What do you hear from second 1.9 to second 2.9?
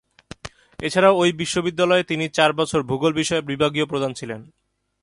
তিনি চার বছর